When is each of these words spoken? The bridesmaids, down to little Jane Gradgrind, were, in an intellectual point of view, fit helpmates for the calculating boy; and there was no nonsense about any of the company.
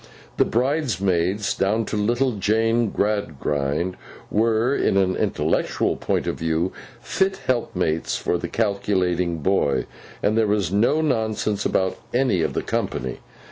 The 0.37 0.45
bridesmaids, 0.45 1.53
down 1.53 1.85
to 1.85 1.95
little 1.95 2.31
Jane 2.31 2.89
Gradgrind, 2.89 3.97
were, 4.31 4.73
in 4.75 4.97
an 4.97 5.15
intellectual 5.15 5.95
point 5.95 6.25
of 6.25 6.39
view, 6.39 6.71
fit 6.99 7.37
helpmates 7.45 8.17
for 8.17 8.39
the 8.39 8.47
calculating 8.49 9.43
boy; 9.43 9.85
and 10.23 10.35
there 10.35 10.47
was 10.47 10.71
no 10.71 11.01
nonsense 11.01 11.67
about 11.67 11.99
any 12.15 12.41
of 12.41 12.53
the 12.53 12.63
company. 12.63 13.19